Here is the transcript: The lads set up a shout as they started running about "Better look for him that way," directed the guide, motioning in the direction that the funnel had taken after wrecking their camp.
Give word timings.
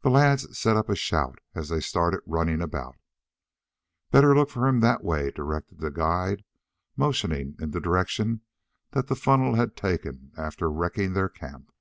The 0.00 0.08
lads 0.08 0.58
set 0.58 0.78
up 0.78 0.88
a 0.88 0.96
shout 0.96 1.38
as 1.54 1.68
they 1.68 1.80
started 1.80 2.22
running 2.24 2.62
about 2.62 2.96
"Better 4.10 4.34
look 4.34 4.48
for 4.48 4.66
him 4.66 4.80
that 4.80 5.04
way," 5.04 5.30
directed 5.30 5.80
the 5.80 5.90
guide, 5.90 6.44
motioning 6.96 7.56
in 7.60 7.72
the 7.72 7.78
direction 7.78 8.40
that 8.92 9.08
the 9.08 9.16
funnel 9.16 9.56
had 9.56 9.76
taken 9.76 10.32
after 10.38 10.70
wrecking 10.70 11.12
their 11.12 11.28
camp. 11.28 11.74